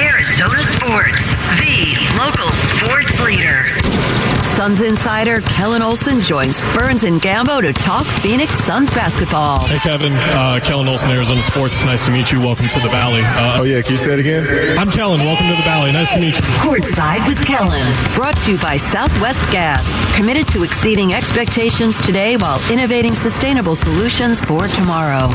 [0.00, 1.22] Arizona Sports,
[1.58, 3.66] the local sports leader.
[4.54, 9.66] Suns insider Kellan Olson joins Burns and Gambo to talk Phoenix Suns basketball.
[9.66, 10.12] Hey, Kevin.
[10.12, 11.84] Uh, Kellan Olson, Arizona Sports.
[11.84, 12.38] Nice to meet you.
[12.40, 13.22] Welcome to the Valley.
[13.22, 13.82] Uh, oh, yeah.
[13.82, 14.78] Can you say it again?
[14.78, 15.20] I'm Kellan.
[15.20, 15.90] Welcome to the Valley.
[15.90, 16.42] Nice to meet you.
[16.62, 17.86] Courtside with Kellan.
[18.14, 19.84] Brought to you by Southwest Gas.
[20.16, 25.28] Committed to exceeding expectations today while innovating sustainable solutions for tomorrow.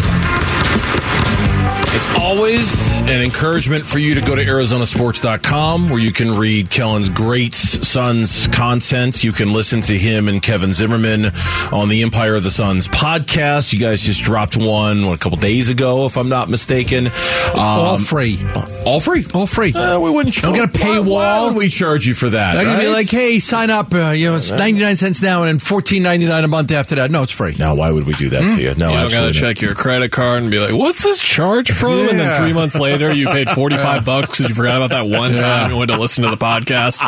[1.95, 2.73] As always,
[3.05, 8.47] an encouragement for you to go to ArizonaSports.com where you can read Kellan's great Suns
[8.47, 9.25] content.
[9.25, 11.25] You can listen to him and Kevin Zimmerman
[11.73, 13.73] on the Empire of the Suns podcast.
[13.73, 17.07] You guys just dropped one a couple days ago, if I'm not mistaken.
[17.07, 17.11] Um,
[17.55, 18.39] all free.
[18.85, 19.25] All free?
[19.33, 19.73] All free.
[19.73, 20.55] Uh, we wouldn't Charge.
[20.55, 21.11] Don't get a paywall.
[21.11, 22.55] Why, why would we charge you for that?
[22.55, 22.81] I can right?
[22.83, 23.93] be like, hey, sign up.
[23.93, 27.11] Uh, you know, it's 99 cents now and then 14.99 a month after that.
[27.11, 27.55] No, it's free.
[27.59, 28.73] Now, why would we do that to you?
[28.75, 31.69] No, You don't got to check your credit card and be like, what's this charge
[31.69, 32.07] from?
[32.07, 35.33] And then three months later, you paid 45 bucks because you forgot about that one
[35.35, 37.01] time you went to listen to the podcast.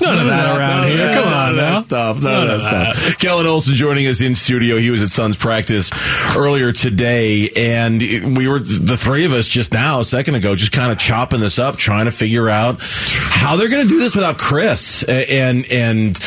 [0.00, 1.06] None of that around None here.
[1.06, 2.22] that- Come on that stuff.
[2.22, 3.18] None, None of of that stuff.
[3.18, 4.76] Kellan Olson joining us in studio.
[4.76, 5.90] He was at Suns practice
[6.36, 8.00] earlier today, and
[8.36, 11.40] we were the three of us just now, a second ago, just kind of chopping
[11.40, 15.02] this up, trying to figure out how they're going to do this without Chris.
[15.04, 16.18] And and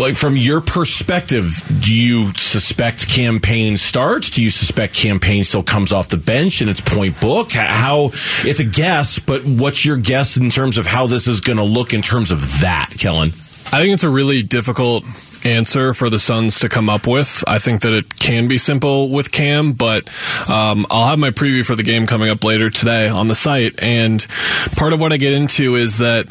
[0.00, 4.30] like from your perspective, do you suspect Cam Payne starts?
[4.30, 7.50] Do you suspect Cam Payne still comes off the bench and it's point book?
[7.50, 11.56] How it's a guess, but what's your guess in terms of how this is going
[11.56, 13.30] to look in terms of that, Kellan?
[13.72, 15.04] I think it's a really difficult
[15.44, 17.42] answer for the Suns to come up with.
[17.48, 20.08] I think that it can be simple with Cam, but
[20.48, 23.82] um, I'll have my preview for the game coming up later today on the site.
[23.82, 24.24] And
[24.76, 26.26] part of what I get into is that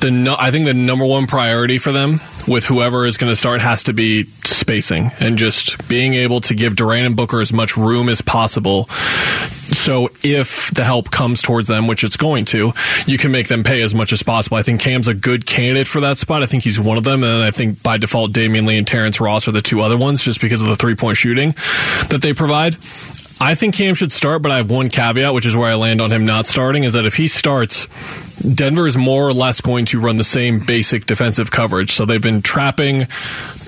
[0.00, 3.36] the no, I think the number one priority for them with whoever is going to
[3.36, 7.52] start has to be spacing and just being able to give Durant and Booker as
[7.52, 8.86] much room as possible.
[9.70, 12.72] So if the help comes towards them, which it's going to,
[13.06, 14.56] you can make them pay as much as possible.
[14.56, 16.42] I think Cam's a good candidate for that spot.
[16.42, 19.20] I think he's one of them, and I think by default, Damion Lee and Terrence
[19.20, 21.52] Ross are the two other ones, just because of the three point shooting
[22.08, 22.76] that they provide.
[23.42, 26.02] I think Cam should start, but I have one caveat, which is where I land
[26.02, 27.86] on him not starting, is that if he starts,
[28.40, 31.92] Denver is more or less going to run the same basic defensive coverage.
[31.92, 33.06] So they've been trapping,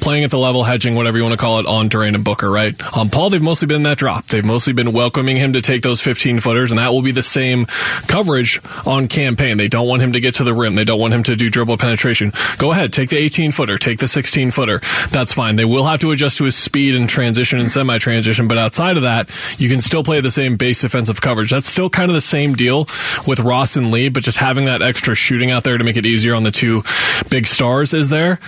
[0.00, 2.50] playing at the level, hedging, whatever you want to call it, on Durant and Booker,
[2.50, 2.74] right?
[2.96, 4.26] On Paul, they've mostly been that drop.
[4.26, 7.22] They've mostly been welcoming him to take those 15 footers, and that will be the
[7.22, 7.66] same
[8.08, 9.56] coverage on Cam Payne.
[9.56, 10.74] They don't want him to get to the rim.
[10.74, 12.32] They don't want him to do dribble penetration.
[12.58, 14.80] Go ahead, take the 18 footer, take the 16 footer.
[15.10, 15.56] That's fine.
[15.56, 18.96] They will have to adjust to his speed and transition and semi transition, but outside
[18.96, 19.30] of that,
[19.62, 21.50] you can still play the same base defensive coverage.
[21.50, 22.86] That's still kind of the same deal
[23.28, 26.04] with Ross and Lee, but just having that extra shooting out there to make it
[26.04, 26.82] easier on the two
[27.30, 28.40] big stars is there.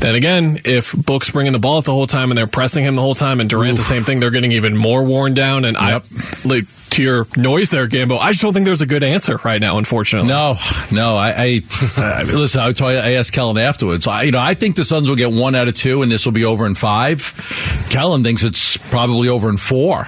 [0.00, 3.02] Then again, if Book's bringing the ball the whole time and they're pressing him the
[3.02, 5.66] whole time and Durant the same thing, they're getting even more worn down.
[5.66, 6.00] And I,
[6.46, 9.60] like, to your noise there, Gambo, I just don't think there's a good answer right
[9.60, 10.28] now, unfortunately.
[10.28, 10.54] No,
[10.90, 11.16] no.
[11.16, 11.62] I,
[11.96, 12.60] I, listen.
[12.60, 14.06] I, you, I asked Kellan afterwards.
[14.06, 16.24] I, you know, I think the Suns will get one out of two, and this
[16.24, 17.88] will be over in five.
[17.90, 20.06] Kellan thinks it's probably over in four.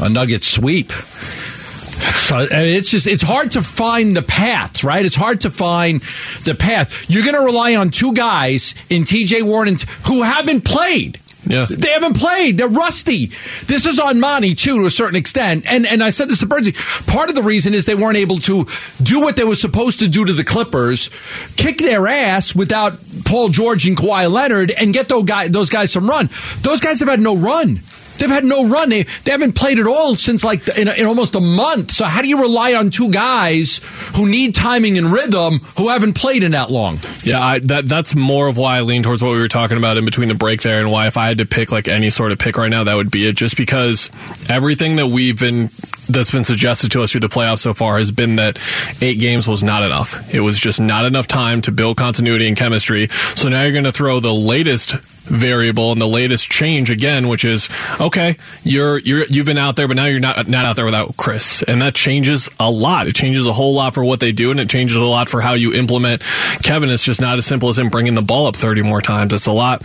[0.00, 0.92] A Nugget sweep.
[0.92, 5.04] So I mean, it's just it's hard to find the path, right?
[5.04, 6.00] It's hard to find
[6.44, 7.10] the path.
[7.10, 9.42] You're going to rely on two guys in T.J.
[9.42, 11.20] Warren who haven't played.
[11.44, 11.66] Yeah.
[11.68, 12.58] They haven't played.
[12.58, 13.26] They're rusty.
[13.66, 15.70] This is on Monty too, to a certain extent.
[15.70, 16.74] And and I said this to Bernsey.
[17.06, 18.66] Part of the reason is they weren't able to
[19.02, 21.10] do what they were supposed to do to the Clippers,
[21.56, 25.90] kick their ass without Paul George and Kawhi Leonard, and get those guys those guys
[25.92, 26.30] some run.
[26.60, 27.80] Those guys have had no run.
[28.18, 28.90] They've had no run.
[28.90, 31.92] They, they haven't played at all since like in, in almost a month.
[31.92, 33.80] So how do you rely on two guys
[34.14, 36.98] who need timing and rhythm who haven't played in that long?
[37.24, 39.96] Yeah, I, that that's more of why I lean towards what we were talking about
[39.96, 42.32] in between the break there, and why if I had to pick like any sort
[42.32, 43.36] of pick right now, that would be it.
[43.36, 44.10] Just because
[44.48, 45.70] everything that we've been
[46.08, 48.58] that's been suggested to us through the playoffs so far has been that
[49.00, 50.32] eight games was not enough.
[50.34, 53.08] It was just not enough time to build continuity and chemistry.
[53.08, 57.44] So now you're going to throw the latest variable and the latest change again, which
[57.44, 57.68] is
[58.00, 58.36] okay.
[58.62, 61.62] You're you're you've been out there, but now you're not not out there without Chris,
[61.62, 63.06] and that changes a lot.
[63.06, 65.40] It changes a whole lot for what they do, and it changes a lot for
[65.40, 66.22] how you implement
[66.62, 66.90] Kevin.
[66.90, 69.32] It's just not as simple as him bringing the ball up 30 more times.
[69.32, 69.82] It's a lot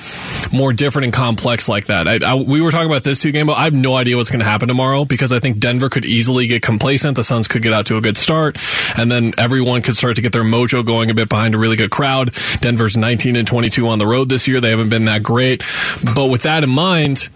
[0.51, 2.07] more different and complex like that.
[2.07, 4.29] I, I, we were talking about this two game, but I have no idea what's
[4.29, 7.15] going to happen tomorrow because I think Denver could easily get complacent.
[7.15, 8.57] The Suns could get out to a good start,
[8.97, 11.75] and then everyone could start to get their mojo going a bit behind a really
[11.75, 12.33] good crowd.
[12.61, 14.61] Denver's 19 and 22 on the road this year.
[14.61, 15.61] They haven't been that great,
[16.15, 17.29] but with that in mind.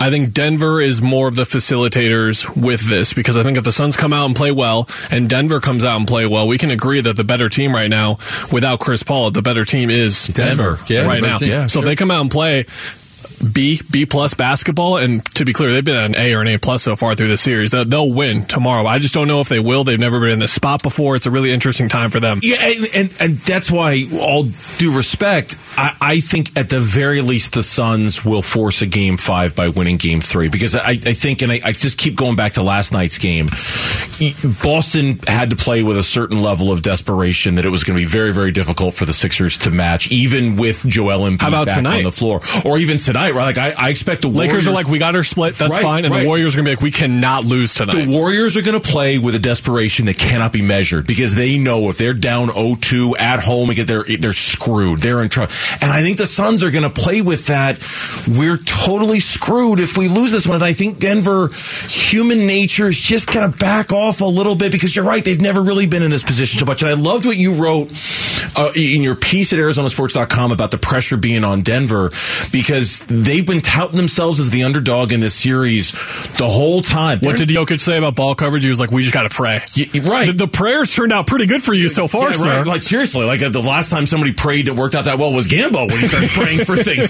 [0.00, 3.70] I think Denver is more of the facilitators with this because I think if the
[3.70, 6.72] Suns come out and play well and Denver comes out and play well, we can
[6.72, 8.18] agree that the better team right now,
[8.52, 11.38] without Chris Paul, the better team is Denver, Yeah, right now.
[11.38, 11.50] team.
[11.50, 11.82] Yeah, so sure.
[11.82, 12.64] if they come out and play
[13.52, 14.98] B, B plus basketball.
[14.98, 17.28] And to be clear, they've been an A or an A plus so far through
[17.28, 17.70] the series.
[17.70, 18.86] They'll, they'll win tomorrow.
[18.86, 19.84] I just don't know if they will.
[19.84, 21.16] They've never been in this spot before.
[21.16, 22.40] It's a really interesting time for them.
[22.42, 24.44] Yeah, and, and, and that's why, all
[24.78, 29.16] due respect, I, I think at the very least the Suns will force a game
[29.16, 32.36] five by winning game three because I, I think, and I, I just keep going
[32.36, 33.48] back to last night's game.
[34.62, 38.02] Boston had to play with a certain level of desperation that it was going to
[38.02, 41.66] be very, very difficult for the Sixers to match, even with Joel Embiid How about
[41.66, 41.98] back tonight?
[41.98, 43.15] on the floor, or even tonight.
[43.16, 43.34] Right?
[43.34, 45.56] Like I, I expect the Lakers are like, we got our split.
[45.56, 46.04] That's Right, fine.
[46.04, 46.22] And right.
[46.22, 48.04] the Warriors are going to be like, we cannot lose tonight.
[48.04, 51.58] the Warriors are going to play with a desperation that cannot be measured because they
[51.58, 55.00] know if they're down 0-2 at home, they're they're screwed.
[55.00, 55.52] They're in trouble.
[55.80, 57.78] And I think the Suns are going to play with that.
[58.38, 60.56] We're totally screwed if we lose this one.
[60.56, 61.48] And I think Denver,
[61.88, 65.24] human nature is just going to back off a little bit because you're right.
[65.24, 66.82] They've never really been in this position so much.
[66.82, 67.90] And I loved what you wrote
[68.56, 72.10] uh, in your piece at ArizonaSports.com about the pressure being on Denver
[72.52, 77.18] because they've been touting themselves as the underdog in this series the whole time.
[77.20, 78.64] what They're- did Jokic say about ball coverage?
[78.64, 79.60] He was like, we just got to pray.
[79.76, 80.26] Y- right.
[80.26, 82.48] The, the prayers turned out pretty good for you so far, Yeah, sir.
[82.58, 82.66] right.
[82.66, 85.46] Like seriously, like uh, the last time somebody prayed that worked out that well was
[85.48, 87.06] Gambo when he started praying for things.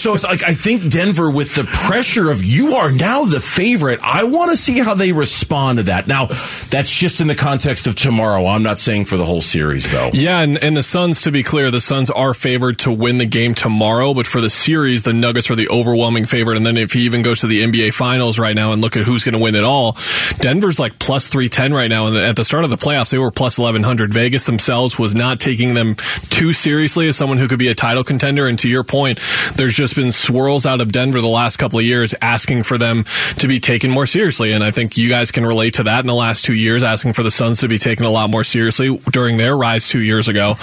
[0.00, 4.00] So it's like I think Denver with the pressure of you are now the favorite.
[4.02, 6.06] I want to see how they respond to that.
[6.08, 8.46] Now, that's just in the context of tomorrow.
[8.46, 10.10] I'm not saying for the whole series though.
[10.12, 13.26] Yeah, and, and the Suns, to be clear, the Suns are favored to win the
[13.26, 16.56] game tomorrow, but for the series, the Nuggets are the overwhelming favorite.
[16.56, 19.04] And then if he even goes to the NBA Finals right now and look at
[19.04, 19.96] who's going to win it all,
[20.40, 22.06] Denver's like plus 310 right now.
[22.06, 24.12] And at the start of the playoffs, they were plus 1100.
[24.12, 25.94] Vegas themselves was not taking them
[26.30, 28.46] too seriously as someone who could be a title contender.
[28.46, 29.20] And to your point,
[29.54, 33.04] there's just been swirls out of Denver the last couple of years asking for them
[33.38, 34.52] to be taken more seriously.
[34.52, 37.12] And I think you guys can relate to that in the last two years, asking
[37.12, 40.28] for the Suns to be taken a lot more seriously during their rise two years
[40.28, 40.56] ago.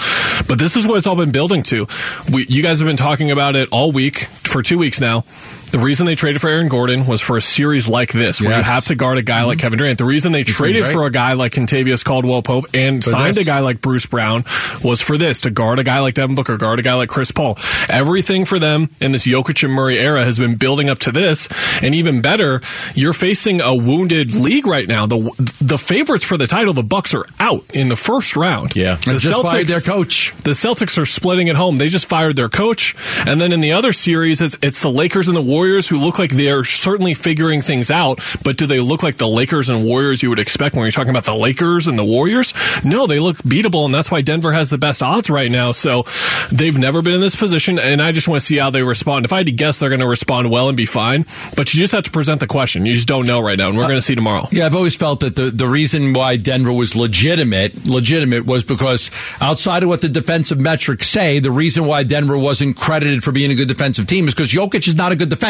[0.47, 1.87] But this is what it's all been building to.
[2.31, 5.23] We, you guys have been talking about it all week for two weeks now.
[5.71, 8.63] The reason they traded for Aaron Gordon was for a series like this, where you
[8.63, 9.65] have to guard a guy like mm-hmm.
[9.65, 9.97] Kevin Durant.
[9.97, 10.93] The reason they traded great.
[10.93, 13.43] for a guy like Kentavious Caldwell Pope and signed this.
[13.43, 14.43] a guy like Bruce Brown
[14.83, 17.31] was for this to guard a guy like Devin Booker, guard a guy like Chris
[17.31, 17.57] Paul.
[17.89, 21.49] Everything for them in this Jokic and Murray era has been building up to this,
[21.81, 22.61] and even better,
[22.93, 25.05] you're facing a wounded league right now.
[25.05, 25.31] The
[25.61, 28.75] the favorites for the title, the Bucks are out in the first round.
[28.75, 28.95] Yeah.
[28.95, 30.33] the fired their coach.
[30.43, 31.77] the Celtics are splitting at home.
[31.77, 32.95] They just fired their coach,
[33.25, 36.19] and then in the other series, it's, it's the Lakers and the Warriors who look
[36.19, 38.19] like they're certainly figuring things out.
[38.43, 41.11] But do they look like the Lakers and Warriors you would expect when you're talking
[41.11, 42.53] about the Lakers and the Warriors?
[42.83, 45.71] No, they look beatable, and that's why Denver has the best odds right now.
[45.71, 46.03] So
[46.51, 49.23] they've never been in this position, and I just want to see how they respond.
[49.23, 51.25] If I had to guess, they're going to respond well and be fine.
[51.55, 52.85] But you just have to present the question.
[52.85, 54.49] You just don't know right now, and we're uh, going to see tomorrow.
[54.51, 59.09] Yeah, I've always felt that the, the reason why Denver was legitimate, legitimate was because
[59.39, 63.51] outside of what the defensive metrics say, the reason why Denver wasn't credited for being
[63.51, 65.44] a good defensive team is because Jokic is not a good defender.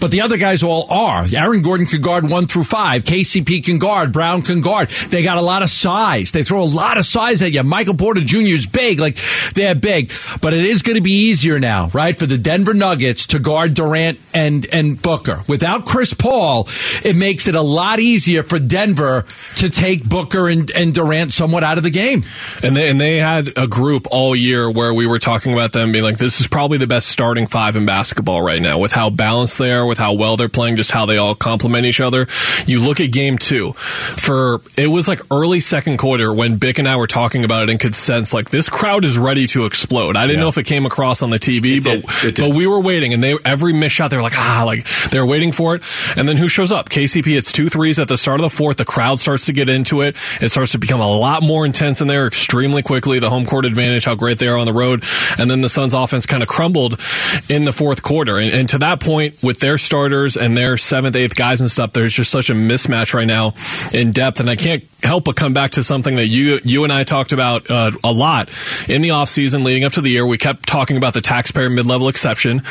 [0.00, 1.24] But the other guys all are.
[1.34, 3.04] Aaron Gordon can guard one through five.
[3.04, 4.12] KCP can guard.
[4.12, 4.88] Brown can guard.
[4.88, 6.32] They got a lot of size.
[6.32, 7.62] They throw a lot of size at you.
[7.62, 8.38] Michael Porter Jr.
[8.38, 9.00] is big.
[9.00, 9.16] Like,
[9.54, 10.12] they're big.
[10.40, 13.74] But it is going to be easier now, right, for the Denver Nuggets to guard
[13.74, 15.40] Durant and, and Booker.
[15.48, 16.68] Without Chris Paul,
[17.04, 19.24] it makes it a lot easier for Denver
[19.56, 22.24] to take Booker and, and Durant somewhat out of the game.
[22.62, 25.92] And they and they had a group all year where we were talking about them
[25.92, 29.10] being like, this is probably the best starting five in basketball right now, with how
[29.16, 32.26] balanced they are, with how well they're playing, just how they all complement each other.
[32.66, 36.88] You look at game two, for it was like early second quarter when Bick and
[36.88, 40.16] I were talking about it and could sense like this crowd is ready to explode.
[40.16, 40.42] I didn't Yeah.
[40.42, 42.34] know if it came across on the TV, It but did.
[42.34, 42.48] Did.
[42.48, 45.26] but we were waiting, and they every miss shot they were like ah like they're
[45.26, 45.82] waiting for it,
[46.16, 46.88] and then who shows up?
[46.88, 48.76] KCP hits two threes at the start of the fourth.
[48.76, 50.16] The crowd starts to get into it.
[50.40, 53.18] It starts to become a lot more intense in there extremely quickly.
[53.18, 55.04] The home court advantage, how great they are on the road,
[55.38, 57.00] and then the Suns' offense kind of crumbled
[57.48, 58.36] in the fourth quarter.
[58.38, 61.92] And, and to that point, with their starters and their seventh, eighth guys and stuff,
[61.92, 63.54] there's just such a mismatch right now
[63.92, 64.40] in depth.
[64.40, 67.32] And I can't help but come back to something that you you and I talked
[67.32, 68.48] about uh, a lot
[68.88, 70.26] in the offseason leading up to the year.
[70.26, 72.62] We kept talking about the taxpayer mid level exception.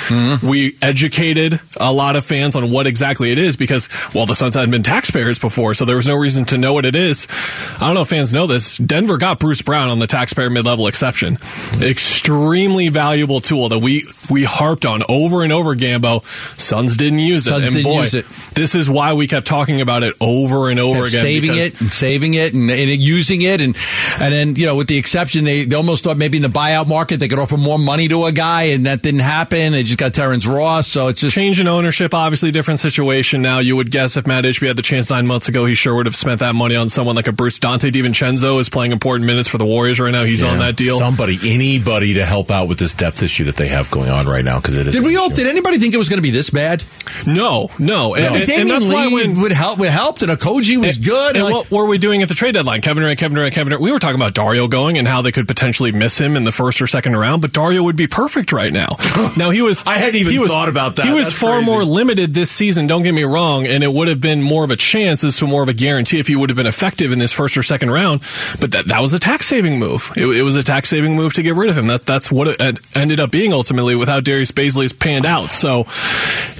[0.44, 4.54] We educated a lot of fans on what exactly it is because, well, the Suns
[4.56, 7.27] hadn't been taxpayers before, so there was no reason to know what it is.
[7.75, 8.77] I don't know if fans know this.
[8.77, 11.38] Denver got Bruce Brown on the taxpayer mid level exception.
[11.82, 15.75] Extremely valuable tool that we we harped on over and over.
[15.75, 16.25] Gambo,
[16.58, 18.25] Suns didn't use it, Suns and didn't boy, use it.
[18.55, 21.22] this is why we kept talking about it over and over again.
[21.22, 23.75] saving it and saving it and, and using it and
[24.20, 26.88] and then you know with the exception they, they almost thought maybe in the buyout
[26.88, 30.00] market they could offer more money to a guy and that didn't happen they just
[30.00, 33.60] got Terrence Ross so it's just change in ownership, obviously different situation now.
[33.60, 36.05] You would guess if Matt Ishbia had the chance nine months ago, he sure would
[36.05, 39.50] have spent that money on someone like a Bruce Donte DiVincenzo is playing important minutes
[39.50, 40.24] for the Warriors right now.
[40.24, 40.98] He's on that deal.
[40.98, 44.46] Somebody, anybody to help out with this depth issue that they have going on right
[44.46, 45.29] now because it is Did we all?
[45.29, 46.84] Did anybody think it was going to be this bad?
[47.25, 49.79] No, no, and, and, and Damion that's why Lee when would help.
[49.79, 51.36] Would helped, and Okogie was good.
[51.36, 52.81] And Like- what were we doing at the trade deadline?
[52.81, 53.84] Kevin Durant, Kevin Durant, Kevin Durant.
[53.84, 56.51] We were talking about Dario going and how they could potentially miss him in the
[56.51, 58.98] first or second round, but Dario would be perfect right now.
[59.38, 59.84] now he was.
[59.86, 61.05] I hadn't even he was, thought about that.
[61.05, 61.72] He was That's far crazy.
[61.72, 62.88] more limited this season.
[62.88, 65.48] Don't get me wrong, and it would have been more of a chance as to
[65.48, 67.91] more of a guarantee if he would have been effective in this first or second
[67.91, 68.22] round.
[68.60, 70.12] But that that was a tax saving move.
[70.15, 71.88] It, it was a tax saving move to get rid of him.
[71.88, 75.51] That that's what it ended up being ultimately with how Darius Bazley's panned out.
[75.51, 75.86] So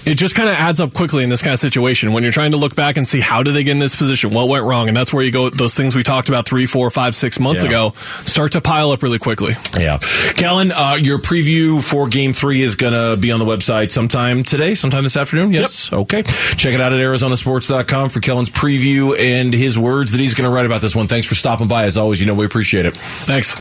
[0.05, 2.51] it just kind of adds up quickly in this kind of situation when you're trying
[2.51, 4.87] to look back and see how did they get in this position, what went wrong,
[4.87, 5.49] and that's where you go.
[5.49, 7.69] Those things we talked about three, four, five, six months Yeah.
[7.69, 7.93] ago
[8.25, 9.55] start to pile up really quickly.
[9.77, 9.97] Yeah.
[10.35, 14.43] Kellan, uh, your preview for game three is going to be on the website sometime
[14.43, 15.51] today, sometime this afternoon.
[15.53, 15.91] Yes.
[15.91, 16.21] Okay.
[16.23, 20.53] Check it out at ArizonaSports.com for Kellan's preview and his words that he's going to
[20.53, 21.07] write about this one.
[21.07, 21.85] Thanks for stopping by.
[21.85, 22.95] As always, you know, we appreciate it.
[22.95, 23.55] Thanks.